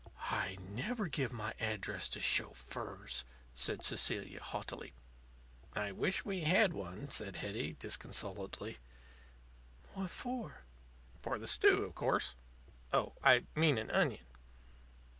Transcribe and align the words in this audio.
"I 0.31 0.57
never 0.59 1.07
give 1.07 1.31
my 1.31 1.53
address 1.59 2.09
to 2.09 2.19
chauffeurs," 2.21 3.23
said 3.53 3.83
Cecilia, 3.85 4.41
haughtily. 4.41 4.93
"I 5.73 5.91
wish 5.91 6.25
we 6.25 6.39
had 6.41 6.73
one," 6.73 7.11
said 7.11 7.35
Hetty, 7.35 7.73
disconsolately. 7.73 8.79
"What 9.93 10.09
for?" 10.09 10.63
"For 11.21 11.37
the 11.37 11.45
stew, 11.45 11.83
of 11.83 11.93
course 11.93 12.33
oh, 12.91 13.13
I 13.23 13.45
mean 13.53 13.77
an 13.77 13.91
onion." 13.91 14.25